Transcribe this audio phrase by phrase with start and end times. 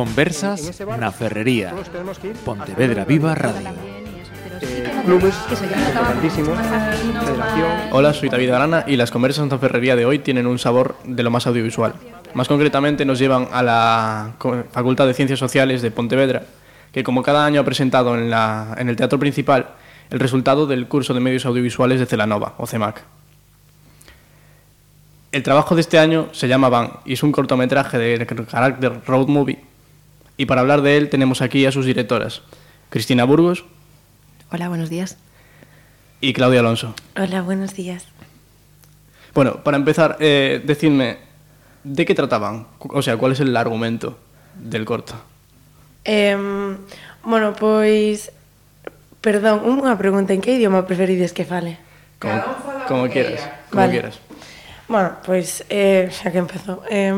[0.00, 1.76] Conversas na Ferrería.
[2.40, 3.68] Pontevedra Viva Radio.
[3.68, 6.56] Eh, clubes importantísimos.
[7.92, 11.22] Hola, soy David Arana y las conversas en Ferrería de hoy tienen un sabor de
[11.22, 11.92] lo más audiovisual.
[12.32, 14.30] Más concretamente nos llevan a la
[14.72, 16.44] Facultad de Ciencias Sociales de Pontevedra,
[16.92, 19.66] que como cada año ha presentado en, la- en el teatro principal
[20.08, 23.02] el resultado del curso de medios audiovisuales de Celanova, o CEMAC.
[25.32, 29.28] El trabajo de este año se llama Van y es un cortometraje de carácter road
[29.28, 29.68] movie.
[30.40, 32.40] Y para hablar de él tenemos aquí a sus directoras,
[32.88, 33.66] Cristina Burgos.
[34.50, 35.18] Hola, buenos días.
[36.22, 36.94] Y Claudia Alonso.
[37.14, 38.06] Hola, buenos días.
[39.34, 41.18] Bueno, para empezar, eh, decidme,
[41.84, 42.68] ¿de qué trataban?
[42.78, 44.18] O sea, ¿cuál es el argumento
[44.54, 45.12] del corto?
[46.06, 46.34] Eh,
[47.22, 48.32] bueno, pois...
[49.20, 51.76] Perdón, unha pregunta, en que idioma preferides que fale?
[52.16, 52.40] Como,
[52.88, 53.92] como quieras, como vale.
[53.92, 54.16] quieras.
[54.88, 57.12] Bueno, pois, eh, xa que empezou, eh,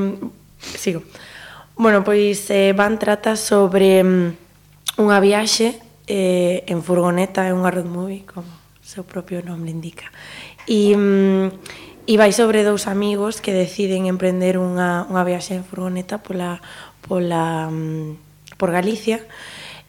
[0.75, 1.07] sigo.
[1.07, 1.31] Sigo.
[1.77, 7.89] Bueno, pois eh, van trata sobre mm, unha viaxe eh, en furgoneta, é unha road
[7.89, 10.13] movie, como o seu propio nome indica.
[10.69, 11.49] E, mm,
[12.05, 16.61] e vai sobre dous amigos que deciden emprender unha, unha viaxe en furgoneta pola,
[17.01, 19.25] pola, mm, por Galicia.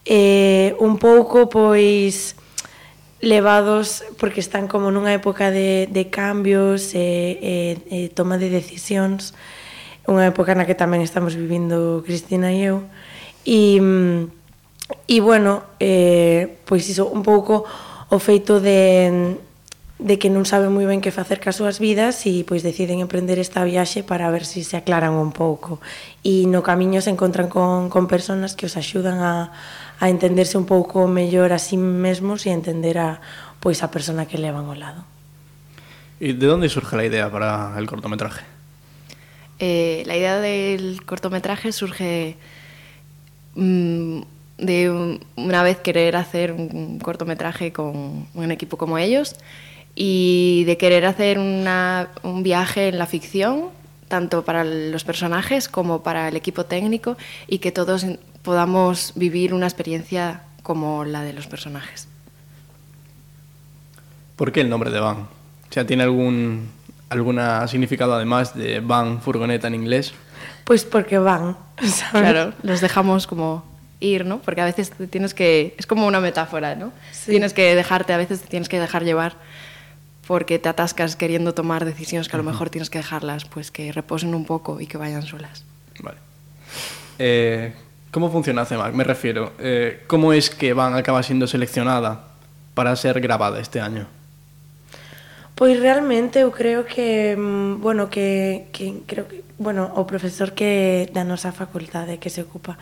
[0.07, 2.39] Eh, un pouco, pois,
[3.19, 9.35] levados porque están como nunha época de, de cambios e eh, eh, toma de decisións
[10.07, 12.83] unha época na que tamén estamos vivindo Cristina e eu,
[13.47, 13.79] e,
[15.07, 17.63] e bueno, eh, pois iso, un pouco
[18.11, 19.39] o feito de,
[20.03, 23.39] de que non saben moi ben que facer cas súas vidas e pois deciden emprender
[23.39, 25.79] esta viaxe para ver se si se aclaran un pouco.
[26.21, 29.55] E no camiño se encontran con, con personas que os axudan a,
[30.03, 33.23] a entenderse un pouco mellor a sí mesmos e a entender a,
[33.63, 35.07] pois a persona que levan ao lado.
[36.19, 38.52] E de onde surge a idea para el cortometraje?
[39.65, 42.35] Eh, la idea del cortometraje surge
[43.55, 44.19] mm,
[44.57, 49.37] de un- una vez querer hacer un cortometraje con un equipo como ellos
[49.95, 53.69] y de querer hacer un viaje en la ficción,
[54.09, 57.15] tanto para los personajes como para el equipo técnico,
[57.47, 58.05] y que todos
[58.41, 62.09] podamos vivir una experiencia como la de los personajes.
[64.35, 65.19] ¿Por qué el nombre de van?
[65.19, 66.67] O sea, ¿tiene algún
[67.09, 70.13] alguna significado además de van furgoneta en inglés?
[70.63, 72.31] Pois porque van, sabes?
[72.31, 73.63] Claro, los dejamos como
[73.99, 74.39] ir, ¿no?
[74.39, 75.75] Porque a veces te tienes que...
[75.77, 76.91] Es como una metáfora, ¿no?
[77.11, 77.31] Sí.
[77.31, 79.35] Tienes que dejarte, a veces te tienes que dejar llevar
[80.27, 83.91] porque te atascas queriendo tomar decisiones que a lo mejor tienes que dejarlas, pues que
[83.91, 85.65] reposen un poco y que vayan solas.
[85.99, 86.17] Vale.
[87.19, 87.73] Eh,
[88.11, 88.93] ¿Cómo funciona CEMAC?
[88.93, 92.27] Me refiero, eh, ¿cómo es que Van acaba siendo seleccionada
[92.73, 94.07] para ser grabada este año?
[95.55, 101.05] Pois realmente eu creo que, mm, bueno, que, que creo que, bueno, o profesor que
[101.13, 102.81] da nosa facultade que se ocupa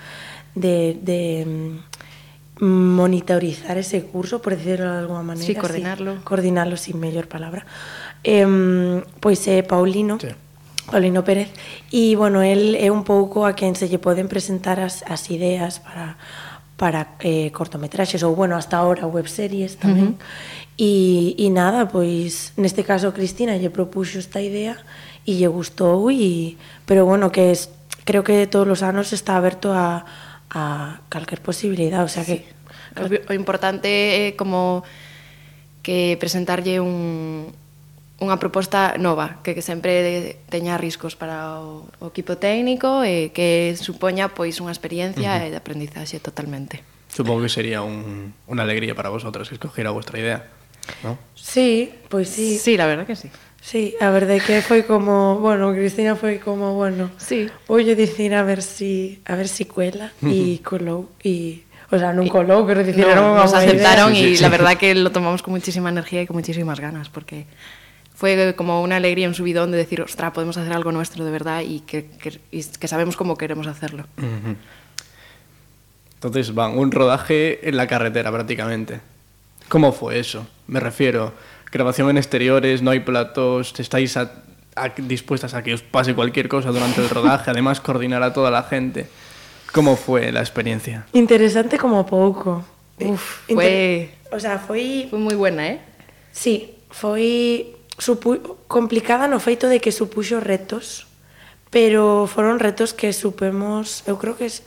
[0.56, 5.52] de, de mm, monitorizar ese curso, por decirlo de alguna maneira.
[5.52, 6.16] Sí, coordinarlo.
[6.16, 7.68] Sí, coordinarlo, sin mellor palabra.
[8.24, 8.48] Eh,
[9.20, 10.16] pois é eh, Paulino.
[10.16, 10.32] Sí.
[10.88, 11.52] Paulino Pérez
[11.92, 15.80] e bueno, el é un pouco a quen se lle poden presentar as, as ideas
[15.84, 16.16] para
[16.76, 20.16] para eh, cortometraxes ou bueno, hasta ahora webseries tamén.
[20.16, 24.81] Uh -huh E, e nada, pois neste caso Cristina lle propuxo esta idea
[25.30, 26.58] e lle gustou e
[26.90, 27.69] pero bueno, que es,
[28.02, 30.09] creo que todos os anos está aberto a
[30.52, 32.46] a calquer posibilidad, o sea que sí.
[33.00, 34.84] o, o importante é como
[35.81, 37.53] que presentarlle un
[38.22, 43.74] unha proposta nova, que, que sempre teña riscos para o, o equipo técnico e que
[43.74, 45.50] supoña pois unha experiencia uh -huh.
[45.50, 46.86] de aprendizaxe totalmente.
[47.09, 50.61] Supongo que sería un, una alegría para vosotras escoger a vuestra idea.
[51.03, 51.18] ¿No?
[51.36, 52.58] sí, pois sí.
[52.58, 53.30] sí, la verdad que sí.
[53.62, 57.46] Sí, a verdade que foi como, bueno, Cristina foi como, bueno, Sí.
[57.69, 61.62] Voy dicir a ver si a ver si cuela e colou e
[61.94, 65.46] o sea, non colou, pero dicir, No, nos aceptaron y la verdad que lo tomamos
[65.46, 67.46] con muchísima energía y con muchísimas ganas porque
[68.16, 71.61] fue como una alegría, un subidón de decir, ostras, podemos hacer algo nuestro de verdad
[71.61, 74.06] y que, que, y que sabemos cómo queremos hacerlo.
[76.16, 79.02] Entonces van, un rodaje en la carretera prácticamente.
[79.70, 80.47] ¿Cómo fue eso?
[80.72, 81.34] Me refiero,
[81.70, 84.32] grabación en exteriores, no hay platos, estáis a-
[84.78, 88.50] a- dispuestas a que os pase cualquier cosa durante el rodaje, además coordinar a toda
[88.50, 89.09] la gente.
[89.73, 91.06] ¿Cómo fue la experiencia?
[91.12, 92.64] Interesante como pouco.
[93.03, 95.79] Uf, fue, O sea, foi fue muy buena, ¿eh?
[96.32, 98.40] Sí, foi supu
[98.72, 101.03] complicada no feito de que supuxo retos,
[101.68, 104.64] pero foron retos que supemos, eu creo que es,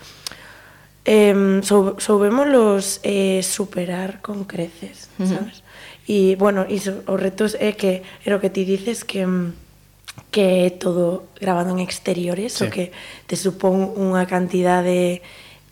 [1.08, 1.32] eh,
[1.64, 1.96] sou,
[3.00, 5.63] eh, superar con creces, sabes?
[6.04, 9.64] E, bueno, iso, os retos é que, eh, era o que ti dices, que mm,
[10.30, 12.64] que é todo grabado en exteriores, sí.
[12.64, 12.90] o que
[13.26, 15.22] te supón unha cantidade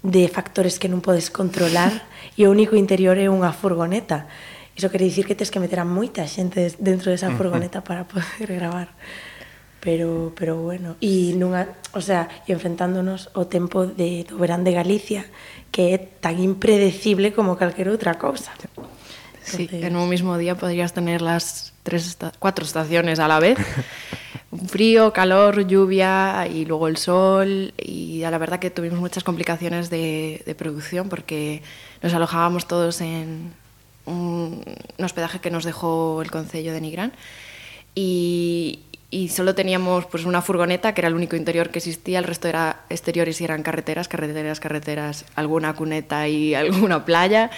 [0.06, 2.06] de, de factores que non podes controlar,
[2.38, 4.31] e o único interior é unha furgoneta.
[4.79, 8.50] Iso quere dicir que tens que meter a moita xente dentro desa furgoneta para poder
[8.58, 8.94] gravar.
[9.82, 14.70] Pero, pero bueno, e nunha, o sea, e enfrentándonos o tempo de, do verán de
[14.79, 15.26] Galicia,
[15.75, 18.55] que é tan impredecible como calquera outra cousa.
[18.62, 18.70] Sí.
[19.47, 23.59] Entonces- en un mismo día podrías tener las tres esta- cuatro estaciones a la vez.
[24.69, 27.73] Frío, calor, lluvia y luego el sol.
[27.79, 31.62] Y a la verdad que tuvimos muchas complicaciones de, de producción porque
[32.03, 33.53] nos alojábamos todos en
[34.05, 34.62] un,
[34.99, 37.12] un hospedaje que nos dejó el Concello de Nigrán.
[37.94, 38.81] Y,
[39.11, 42.49] y solo teníamos pues una furgoneta que era el único interior que existía, el resto
[42.49, 47.50] era exteriores y eran carreteras, carreteras, carreteras, alguna cuneta y alguna playa.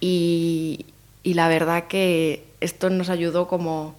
[0.00, 0.84] Y,
[1.22, 3.94] y la verdad que esto nos ayudó como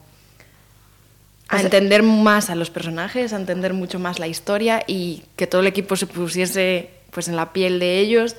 [1.49, 5.23] a O sea- entender más a los personajes, a entender mucho más la historia y
[5.35, 8.35] que todo el equipo se pusiese pues en la piel de ellos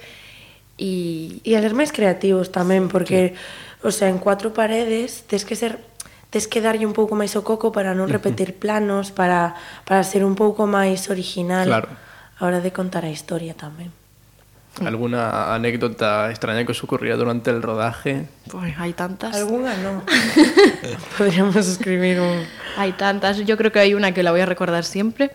[0.79, 3.35] y, E a ser máis creativos tamén, porque,
[3.85, 5.77] o sea, en cuatro paredes tes que ser
[6.31, 10.23] tes que darlle un pouco máis o coco para non repetir planos, para, para ser
[10.25, 11.91] un pouco máis original Claro.
[12.39, 13.91] a hora de contar a historia tamén.
[14.85, 18.27] ¿Alguna anécdota extraña que os ocurría durante el rodaje?
[18.51, 19.35] pues, hay tantas.
[19.37, 20.03] Alguna non.
[21.19, 22.45] Podríamos escribir un...
[22.79, 23.39] Hay tantas.
[23.45, 25.31] Yo creo que hay una que la voy a recordar siempre.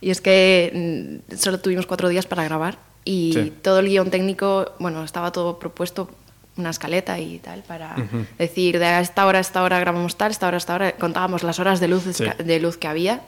[0.00, 2.78] Y es que mm, solo tuvimos cuatro días para grabar.
[3.04, 3.52] Y Sí.
[3.62, 6.10] todo el guion técnico, bueno, estaba todo propuesto,
[6.56, 7.96] una escaleta y tal, para
[8.38, 10.92] decir de a esta hora a esta hora grabamos tal, esta hora a esta hora.
[10.92, 12.24] Contábamos las horas de luz, Sí.
[12.38, 13.22] de luz que había.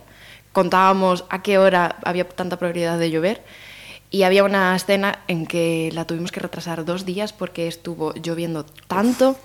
[0.53, 3.43] Contábamos a qué hora había tanta probabilidad de llover.
[4.13, 8.65] Y había una escena en que la tuvimos que retrasar dos días porque estuvo lloviendo
[8.87, 9.37] tanto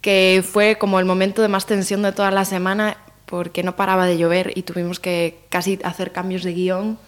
[0.00, 2.96] que fue como el momento de más tensión de toda la semana
[3.26, 6.98] porque no paraba de llover y tuvimos que casi hacer cambios de guion,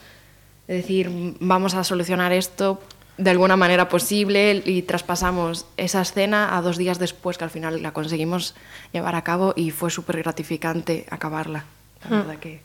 [0.68, 2.80] es decir, "Mm, vamos a solucionar esto
[3.16, 7.82] de alguna manera posible y traspasamos esa escena a dos días después que al final
[7.82, 8.54] la conseguimos
[8.92, 11.64] llevar a cabo y fue súper gratificante acabarla.
[12.10, 12.60] La verdad que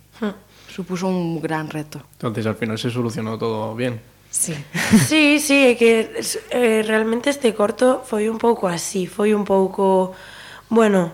[0.69, 2.02] supuso un gran reto.
[2.14, 4.00] Entonces al final se solucionó todo bien.
[4.30, 4.54] Sí.
[5.08, 6.19] Sí, sí, que
[6.52, 10.14] eh, realmente este corto foi un pouco así, foi un pouco,
[10.69, 11.12] bueno,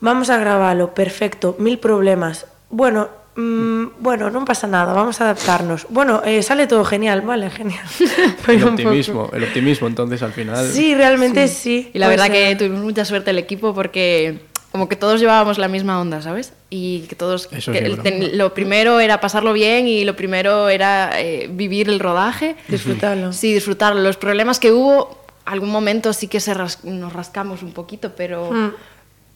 [0.00, 2.46] vamos a gravalo, perfecto, mil problemas.
[2.70, 5.88] Bueno, mm, bueno, non pasa nada, vamos a adaptarnos.
[5.88, 7.84] Bueno, eh, sale todo genial, vale, genial.
[8.44, 10.68] Foi El optimismo, el optimismo entonces al final...
[10.68, 11.90] Sí, realmente sí.
[11.92, 15.20] Y la O verdad sea, que tuvimos mucha suerte el equipo porque como que todos
[15.20, 16.52] llevábamos la misma onda, ¿sabes?
[16.70, 17.48] Y que todos...
[17.52, 21.48] Eso que sí, el- ten- lo primero era pasarlo bien y lo primero era eh,
[21.52, 22.56] vivir el rodaje.
[22.68, 23.32] Disfrutarlo.
[23.32, 24.00] Sí, disfrutarlo.
[24.00, 28.50] Los problemas que hubo, algún momento sí que se ras- nos rascamos un poquito, pero...
[28.50, 28.72] Mm.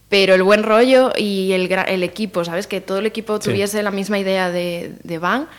[0.09, 2.65] Pero el buen rollo y el, el equipo, ¿sabes?
[2.65, 3.49] Que todo el equipo Sí.
[3.49, 5.49] tuviese la misma idea de, de Van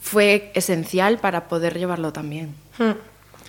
[0.00, 2.54] fue esencial para poder llevarlo también.
[2.78, 2.92] Mm,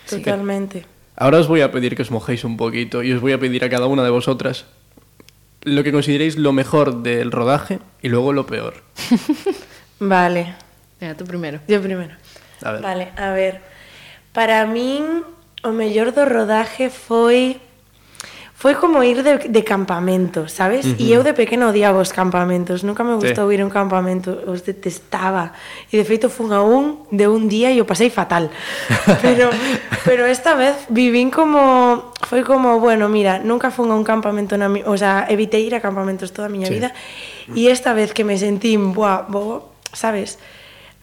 [0.10, 0.86] Totalmente.
[1.16, 3.64] Ahora os voy a pedir que os mojéis un poquito y os voy a pedir
[3.64, 4.66] a cada una de vosotras
[5.62, 8.84] lo que consideréis lo mejor del rodaje y luego lo peor.
[10.00, 10.56] Vale.
[11.00, 11.60] Venga, tú primero.
[11.68, 12.16] Yo primero.
[12.64, 12.82] A ver.
[12.82, 13.62] Vale, a ver.
[14.34, 15.24] Para min
[15.64, 17.60] o mellor do rodaje foi
[18.58, 20.82] foi como ir de, de campamento, sabes?
[20.82, 21.02] Uh -huh.
[21.06, 23.54] E eu de pequeno odiaba os campamentos, nunca me gustou sí.
[23.54, 25.54] ir a un campamento, os detestaba.
[25.94, 28.50] E de feito fun a un de un día e o pasei fatal.
[29.22, 29.54] Pero
[30.02, 34.74] pero esta vez vivín como foi como, bueno, mira, nunca fun a un campamento na
[34.74, 36.82] mi, o sea, evitei ir a campamentos toda a miña sí.
[36.82, 36.98] vida
[37.54, 40.42] e esta vez que me sentín, buah, bo, sabes?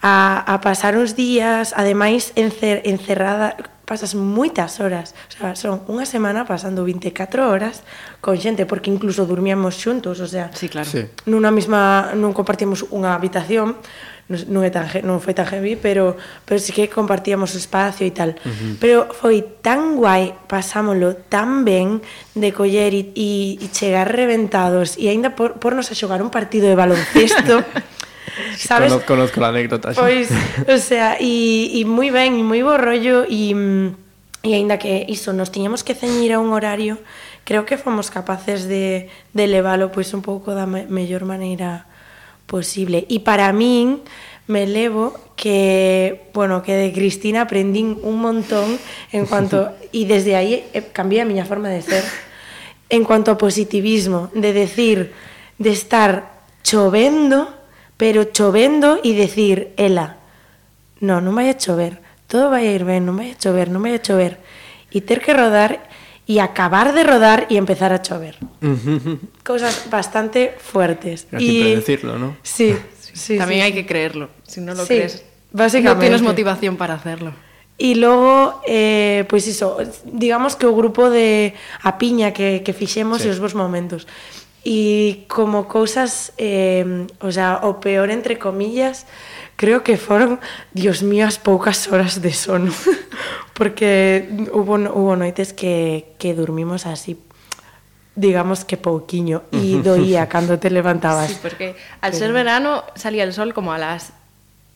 [0.05, 3.57] a, a pasar uns días, ademais encer, encerrada,
[3.89, 7.81] pasas moitas horas, o sea, son unha semana pasando 24 horas
[8.21, 10.85] con xente, porque incluso dormíamos xuntos, o sea, sí, claro.
[10.85, 11.09] sí.
[11.25, 13.81] nunha mesma, non compartíamos unha habitación,
[14.29, 16.13] non, é tan, non foi tan heavy, pero,
[16.45, 18.37] pero sí que compartíamos o espacio e tal.
[18.41, 18.73] Uh -huh.
[18.77, 22.01] Pero foi tan guai, pasámoslo tan ben
[22.37, 26.69] de coller e, e, e chegar reventados e aínda por, pornos a xogar un partido
[26.69, 27.65] de baloncesto
[28.57, 28.91] sabes?
[28.91, 29.93] Conozco, conozco la anécdota.
[29.93, 30.01] Xa.
[30.01, 30.29] Pois,
[30.67, 33.55] o sea, e, e moi ben, e moi bo rollo, e,
[34.45, 36.99] e aínda que iso, nos tiñamos que ceñir a un horario,
[37.43, 41.85] creo que fomos capaces de, de leválo pois un pouco da me, mellor maneira
[42.45, 43.09] posible.
[43.09, 44.01] E para min,
[44.47, 48.77] me levo que, bueno, que de Cristina aprendín un montón
[49.11, 52.05] en cuanto e desde aí eh, cambié a miña forma de ser
[52.89, 55.09] en cuanto ao positivismo, de decir,
[55.57, 57.49] de estar chovendo
[57.97, 60.17] pero chovendo e decir, ela,
[60.99, 63.79] no, non vai a chover, todo vai a ir ben, non vai a chover, non
[63.83, 64.39] vai a chover.
[64.91, 65.87] E ter que rodar
[66.25, 68.35] y acabar de rodar y empezar a chover.
[69.43, 71.27] Cosas bastante fuertes.
[71.31, 71.53] Hay y...
[71.53, 72.37] que predecirlo, ¿no?
[72.43, 72.75] Sí,
[73.13, 73.37] sí.
[73.37, 73.65] También sí.
[73.65, 74.29] hay que creerlo.
[74.43, 75.95] Si no lo Sí, crees, básicamente.
[75.95, 77.33] no tienes motivación para hacerlo.
[77.77, 79.75] E logo, eh, pois iso,
[80.07, 81.51] digamos que o grupo de
[81.83, 83.27] a piña que, que fixemos Sí.
[83.27, 83.29] sí.
[83.29, 84.07] e os vos momentos.
[84.65, 89.05] e como cousas, eh, o sea, o peor entre comillas,
[89.55, 90.41] creo que foron,
[90.73, 92.73] dios mío, as poucas horas de sono,
[93.53, 97.15] porque hubo, hubo noites que, que dormimos así
[98.15, 101.35] digamos que pouquiño e doía cando te levantabas.
[101.35, 102.19] Sí, porque al Pero...
[102.23, 104.13] ser verano salía el sol como a las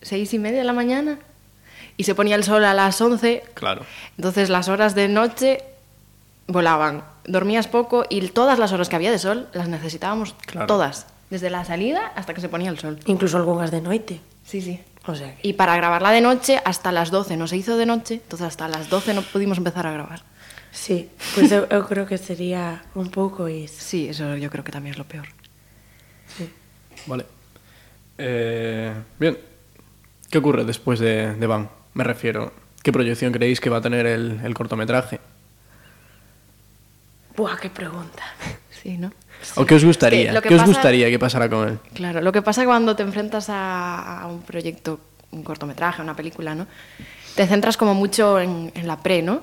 [0.01, 1.17] seis y media de la mañana
[1.98, 3.43] y se ponía el sol a las once.
[3.55, 3.88] Claro.
[4.17, 5.63] Entonces las horas de noche
[6.48, 7.03] volaban.
[7.29, 10.67] Dormías poco y todas las horas que había de sol las necesitábamos Claro.
[10.67, 11.05] todas.
[11.29, 13.00] Desde la salida hasta que se ponía el sol.
[13.05, 14.19] Incluso algunhas de noite.
[14.43, 14.81] Sí, sí.
[15.05, 15.48] O sea, que...
[15.48, 18.67] Y para grabarla de noche hasta las 12 no se hizo de noche, entonces hasta
[18.67, 20.21] las 12 no pudimos empezar a grabar.
[20.71, 23.74] Sí, pois eu, eu creo que sería un pouco iso.
[23.81, 25.25] Sí, eso yo creo que también es lo peor.
[27.07, 27.25] Vale.
[28.17, 29.38] Eh, bien.
[30.29, 31.69] ¿Qué ocurre después de, de Van?
[31.93, 32.53] Me refiero.
[32.83, 35.19] ¿Qué proyección creéis que va a tener el, el cortometraje?
[37.39, 38.24] Buah, qué pregunta.
[38.81, 39.12] Sí, ¿no?
[39.55, 40.27] ¿O qué os gustaría?
[40.27, 41.79] que lo que ¿Qué os gustaría que pasara con él?
[41.93, 46.55] Claro, lo que pasa cuando te enfrentas a, a un proyecto, un cortometraje, una película,
[46.55, 46.65] ¿no?
[47.36, 49.41] Te centras como mucho en, en la pre, ¿no?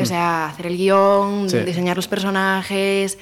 [0.00, 1.58] O sea, hacer el guion, Sí.
[1.60, 3.16] diseñar los personajes,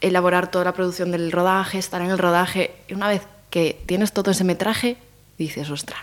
[0.00, 2.70] elaborar toda la producción del rodaje, estar en el rodaje.
[2.88, 4.96] Y una vez que tienes todo ese metraje,
[5.38, 5.98] dices, ostras,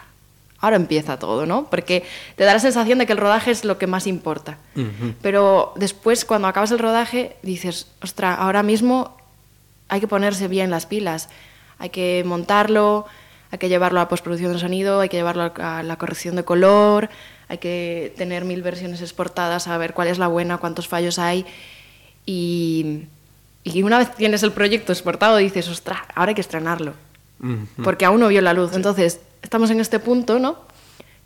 [0.60, 1.70] ahora empieza todo, ¿no?
[1.70, 2.04] Porque
[2.36, 4.58] te da la sensación de que el rodaje es lo que más importa.
[5.22, 9.18] Pero después, cuando acabas el rodaje, dices, ostras, ahora mismo
[9.88, 11.30] hay que ponerse bien las pilas.
[11.78, 13.06] Hay que montarlo,
[13.52, 17.10] hay que llevarlo a postproducción de sonido, hay que llevarlo a la corrección de color,
[17.48, 21.46] hay que tener mil versiones exportadas, a ver cuál es la buena, cuántos fallos hay.
[22.26, 23.04] Y,
[23.64, 26.94] y una vez tienes el proyecto exportado, dices, ostras, ahora hay que estrenarlo.
[27.84, 28.74] Porque aún no vio la luz.
[28.74, 30.58] Entonces, estamos en este punto, ¿no?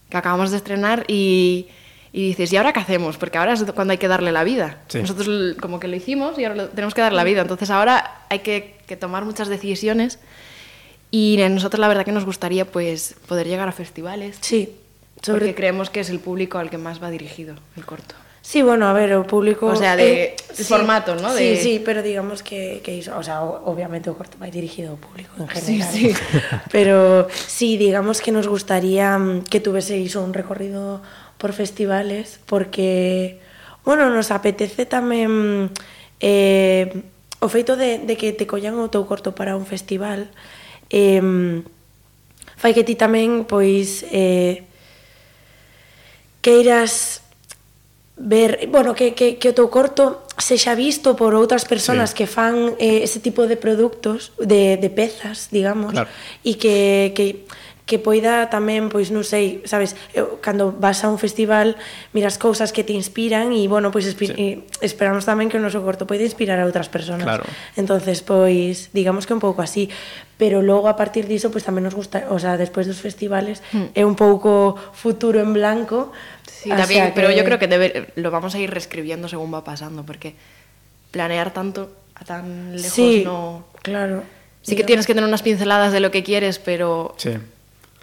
[0.10, 1.68] Que acabamos de estrenar y,
[2.12, 3.18] y dices, ¿y ahora qué hacemos?
[3.18, 4.80] Porque ahora es cuando hay que darle la vida.
[4.88, 5.00] Sí.
[5.00, 7.42] Nosotros como que lo hicimos y ahora lo- tenemos que darle la vida.
[7.42, 10.20] Entonces ahora hay que, que tomar muchas decisiones
[11.12, 14.38] y a nosotros la verdad que nos gustaría pues poder llegar a festivales.
[14.42, 14.76] Sí,
[15.16, 18.16] Porque sobre creemos que es el público al que más va dirigido el corto.
[18.42, 19.68] Sí, bueno, a ver, o público...
[19.68, 21.34] O sea, de eh, sí, formato, ¿no?
[21.34, 21.56] De...
[21.56, 25.00] Sí, sí, pero digamos que, que iso, o sea, obviamente o corto vai dirigido ao
[25.00, 25.86] público en general.
[25.92, 26.16] Sí, sí.
[26.74, 31.04] Pero sí, digamos que nos gustaría mm, que tuvese iso un recorrido
[31.38, 33.40] por festivales porque,
[33.84, 35.64] bueno, nos apetece tamén mm,
[36.24, 36.88] eh,
[37.44, 40.32] o feito de, de que te collan o teu corto para un festival
[40.90, 41.64] eh,
[42.60, 44.68] fai que ti tamén, pois, eh,
[46.44, 47.24] queiras
[48.20, 52.24] ver, bueno, que, que, que o teu corto sexa visto por outras persoas sí.
[52.24, 56.12] que fan eh, ese tipo de produtos, de, de pezas, digamos, claro.
[56.44, 57.48] e que, que
[57.90, 61.74] que poida tamén, pois non sei, sabes, eu, cando vas a un festival,
[62.14, 64.30] miras cousas que te inspiran e, bueno, pois sí.
[64.38, 64.46] e
[64.86, 67.26] esperamos tamén que o noso corto poida inspirar a outras persoas.
[67.26, 67.50] Claro.
[67.74, 69.90] Entonces, pois, digamos que un pouco así,
[70.38, 73.98] pero logo a partir diso, pois tamén nos gusta, o sea, despois dos festivales, mm.
[73.98, 76.14] é un pouco futuro en blanco.
[76.46, 77.18] Sí, también, que...
[77.18, 80.38] pero yo creo que debe, lo vamos a ir reescribiendo según va pasando, porque
[81.10, 83.66] planear tanto a tan lejos sí, no...
[83.82, 84.22] claro.
[84.62, 87.18] Sí que tienes que tener unas pinceladas de lo que quieres, pero...
[87.18, 87.34] Sí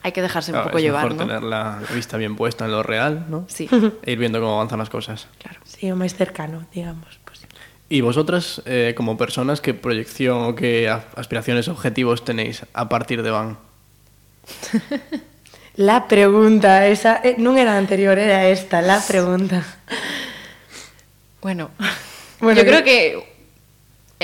[0.06, 1.26] hay que dejarse Claro, un poco es llevar, mejor ¿no?
[1.26, 3.42] tener la vista bien puesta en lo real, ¿no?
[3.50, 3.66] Sí,
[4.06, 5.26] E ir viendo cómo avanzan las cosas.
[5.42, 5.58] claro.
[5.66, 7.18] Sí, o máis cercano, digamos.
[7.26, 7.42] Pues.
[7.90, 13.30] ¿Y vosotras, eh, como personas, qué proyección o qué aspiraciones, objetivos tenéis a partir de
[13.34, 13.58] Van?
[15.76, 19.60] La pregunta, esa eh, non era anterior, era esta, la pregunta.
[21.42, 21.68] Bueno,
[22.40, 23.00] Bueno, yo que- creo que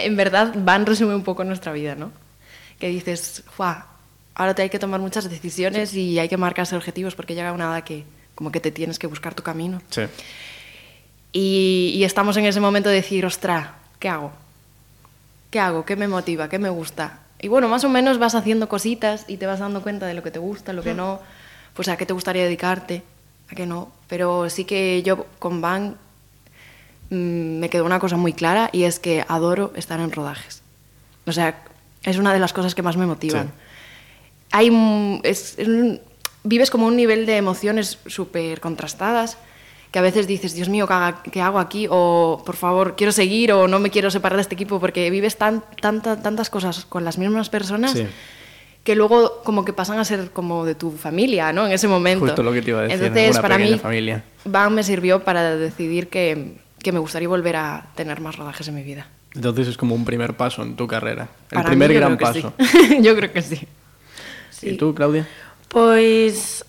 [0.01, 2.09] en verdad Van resume un poco nuestra vida, ¿no?
[2.81, 3.92] Que dices, ¡Fua!
[4.35, 7.65] Ahora te hay que tomar muchas decisiones y hay que marcarse objetivos porque llega una
[7.65, 9.83] edad que como que te tienes que buscar tu camino.
[9.91, 10.03] Sí.
[11.33, 14.33] Y, y estamos en ese momento de decir, ostra, ¿qué hago?
[15.51, 15.85] ¿Qué hago?
[15.85, 16.49] ¿Qué me motiva?
[16.49, 17.21] ¿Qué me gusta?
[17.41, 20.23] Y bueno, más o menos vas haciendo cositas y te vas dando cuenta de lo
[20.23, 21.21] que te gusta, lo que no,
[21.75, 23.03] pues a qué te gustaría dedicarte,
[23.51, 23.91] a qué no.
[24.09, 25.97] Pero sí que yo con Van
[27.11, 30.63] mm, me quedó una cosa muy clara y es que adoro estar en rodajes.
[31.27, 31.63] O sea,
[32.05, 33.49] es una de las cosas que más me motivan.
[33.49, 33.53] Sí.
[34.53, 35.69] Hay es- es
[36.45, 39.39] vives como un nivel de emociones súper contrastadas
[39.91, 40.89] que a veces dices, Dios mío,
[41.31, 41.87] ¿qué, hago aquí?
[41.91, 45.37] O, por favor, quiero seguir o no me quiero separar de este equipo porque vives
[45.37, 48.07] tan, tanta- tantas cosas con las mismas personas Sí.
[48.85, 51.67] que luego como que pasan a ser como de tu familia, ¿no?
[51.67, 52.25] En ese momento.
[52.25, 54.25] Justo lo que te iba a decir, Entonces, para mí, familia.
[54.47, 58.75] Van me sirvió para decidir que, que me gustaría volver a tener más rodajes en
[58.75, 59.07] mi vida.
[59.35, 61.29] Entonces es como un primer paso en tu carrera.
[61.51, 62.55] El Para primer mí, gran paso.
[62.59, 62.99] sí.
[63.03, 63.61] yo creo que sí.
[64.63, 64.71] Sí.
[64.71, 65.27] E tú, Claudia?
[65.67, 66.63] Pois...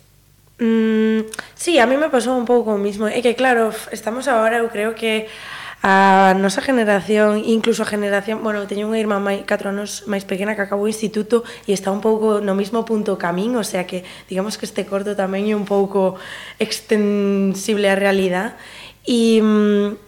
[0.58, 3.06] Mm, sí, a mí me pasou un pouco o mismo.
[3.06, 5.30] É que, claro, estamos agora, eu creo que
[5.86, 10.58] a nosa generación, incluso a generación, bueno, teño unha irmã mai, 4 anos máis pequena
[10.58, 14.08] que acabou o instituto e está un pouco no mismo punto camín, o sea que
[14.26, 16.18] digamos que este corto tamén é un pouco
[16.58, 18.58] extensible á realidade
[19.06, 20.00] e mm,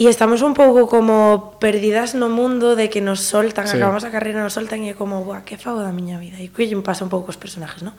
[0.00, 3.76] E estamos un pouco como perdidas no mundo de que nos soltan, sí.
[3.76, 6.40] acabamos a carreira, nos soltan e é como, buah, que fago da miña vida?
[6.40, 7.92] E que me pasa un pouco os personajes, non?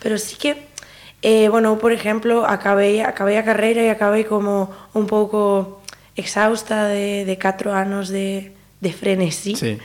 [0.00, 0.64] Pero sí que,
[1.20, 5.84] eh, bueno, por exemplo, acabei, acabei a carreira e acabei como un pouco
[6.16, 9.52] exhausta de, de 4 anos de, de frenesí.
[9.52, 9.76] Sí.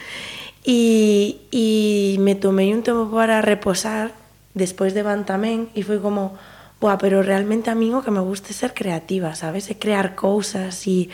[0.63, 4.15] E, e me tomei un tempo para reposar,
[4.55, 6.39] despois de Van tamén, e foi como,
[6.79, 9.65] Buah, pero realmente a mí o que me gusta é ser creativa, sabes?
[9.67, 11.09] É crear cousas e,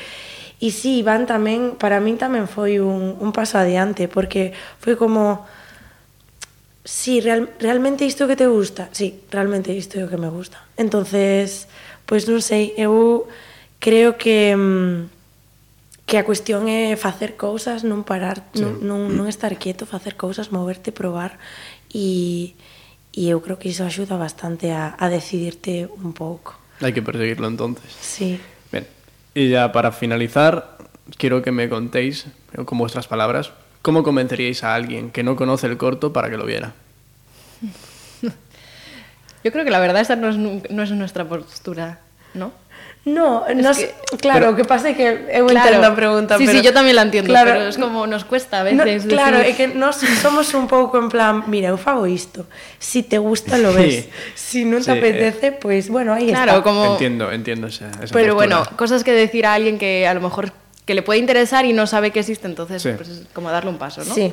[0.63, 5.43] E sí, Iván tamén, para min tamén foi un, un paso adiante, porque foi como,
[6.87, 8.87] si, sí, real, realmente isto que te gusta?
[8.95, 10.63] Sí, realmente isto é o que me gusta.
[10.77, 11.67] entonces
[12.05, 13.27] pois pues non sei, eu
[13.79, 15.11] creo que mm,
[16.03, 18.59] que a cuestión é facer cousas, non parar, sí.
[18.59, 21.39] non, non, non estar quieto, facer cousas, moverte, probar
[21.87, 22.53] e,
[23.15, 26.59] e eu creo que iso axuda bastante a, a decidirte un pouco.
[26.83, 27.87] Hai que perseguirlo entonces.
[28.03, 28.35] Sí.
[28.67, 28.83] Ben,
[29.33, 30.77] Y ya para finalizar,
[31.17, 32.27] quiero que me contéis,
[32.65, 36.45] con vuestras palabras, cómo convenceríais a alguien que no conoce el corto para que lo
[36.45, 36.73] viera.
[39.43, 41.99] Yo creo que la verdad esa no es, no es nuestra postura,
[42.33, 42.53] ¿no?
[43.05, 46.39] No, es que, claro, pero, o que pasa é que eu claro, entendo a pregunta,
[46.39, 46.55] sí, pero...
[46.55, 49.03] Sí, yo también la entiendo, claro, pero es como nos cuesta a veces.
[49.03, 49.51] No, claro, decir...
[49.51, 52.47] é que nós somos un pouco en plan, mira, eu fago isto,
[52.79, 54.07] si te gusta lo ves,
[54.39, 56.63] sí, si non te sí, apetece, eh, pues bueno, aí claro, está.
[56.63, 56.95] Como...
[56.95, 58.63] Entiendo, entiendo esa, esa Pero postura.
[58.63, 60.55] bueno, cosas que decir a alguien que a lo mejor
[60.87, 62.95] que le puede interesar y no sabe que existe, entonces sí.
[62.95, 64.15] pues, es como darle un paso, ¿no?
[64.15, 64.31] Sí.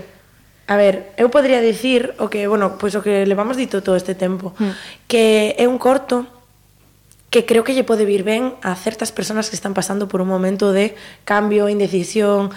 [0.70, 3.98] A ver, eu podría dicir o que, bueno, pois pues, o que levamos dito todo
[3.98, 5.10] este tempo, mm.
[5.10, 6.30] que é un corto
[7.30, 10.28] que creo que lle pode vir ben a certas persoas que están pasando por un
[10.28, 12.50] momento de cambio, indecisión,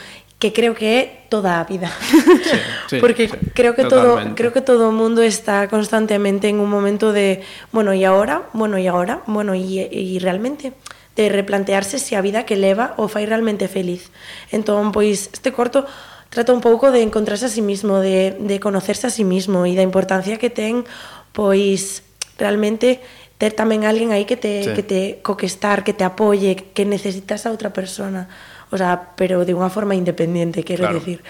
[0.44, 1.88] que creo que é toda a vida.
[2.04, 2.60] Sí,
[2.90, 4.34] sí, Porque sí, creo que totalmente.
[4.34, 8.50] todo creo que todo o mundo está constantemente en un momento de, bueno, e agora,
[8.52, 10.76] bueno, e agora, bueno, e, e realmente
[11.16, 14.12] de replantearse se a vida que leva o fai realmente feliz.
[14.52, 15.88] Entón, pois este corto
[16.28, 19.78] trata un pouco de encontrarse a sí mismo, de, de conocerse a sí mismo e
[19.78, 20.84] da importancia que ten
[21.32, 22.04] pois
[22.36, 23.00] realmente
[23.38, 24.72] ter tamén alguén aí que te, sí.
[24.74, 28.30] que te co que estar, que te apoie, que necesitas a outra persona,
[28.74, 30.98] o sea, pero de unha forma independiente, quero claro.
[30.98, 31.22] decir.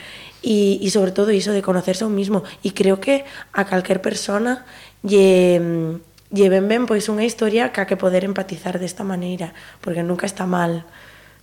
[0.44, 2.44] E, e sobre todo iso de conocerse a un mismo.
[2.64, 3.24] E creo que
[3.56, 4.68] a calquer persona
[5.04, 5.60] lle,
[6.32, 10.48] lle ben ben pois unha historia ca que poder empatizar desta maneira, porque nunca está
[10.48, 10.88] mal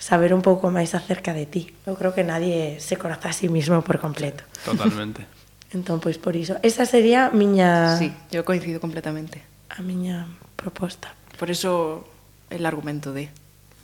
[0.01, 1.62] saber un pouco máis acerca de ti.
[1.85, 4.44] Eu creo que nadie se conoce a sí mismo por completo.
[4.64, 5.29] Totalmente.
[5.77, 6.57] entón, pois por iso.
[6.64, 8.01] Esa sería a miña...
[8.01, 9.50] Sí, eu coincido completamente.
[9.70, 11.14] A miña proposta.
[11.38, 12.09] Por eso
[12.50, 13.30] el argumento de,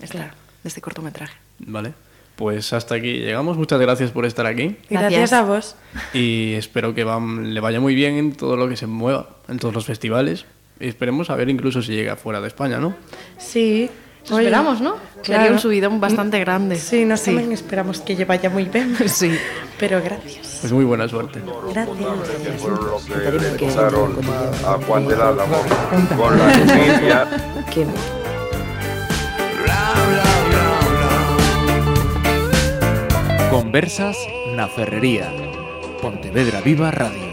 [0.00, 0.18] esta,
[0.62, 1.36] de este cortometraje.
[1.58, 1.94] Vale.
[2.36, 3.56] Pues hasta aquí llegamos.
[3.56, 4.76] Muchas gracias por estar aquí.
[4.90, 5.32] Gracias, Gracias.
[5.32, 5.76] a vos.
[6.12, 9.74] Y espero que le vaya muy bien en todo lo que se mueva, en todos
[9.74, 10.44] los festivales.
[10.78, 12.94] Y esperemos a ver incluso si llega fuera de España, ¿no?
[13.38, 13.90] Sí.
[14.28, 14.96] Lo esperamos, ¿no?
[15.22, 16.76] Sería un subidón bastante grande.
[16.76, 17.36] Sí, nós Sí.
[17.52, 18.96] esperamos que lle vaya moi ben.
[19.08, 19.30] Sí.
[19.78, 20.58] Pero gracias.
[20.60, 21.42] Pues muy buena suerte.
[21.70, 22.62] Gracias.
[22.62, 24.18] por lo que empezaron
[24.64, 25.58] a Juan del Álamo
[26.16, 27.18] con la noticia
[27.72, 27.86] Que
[33.50, 34.16] Conversas
[34.56, 35.28] na Ferrería.
[36.02, 37.25] Pontevedra Viva Radio.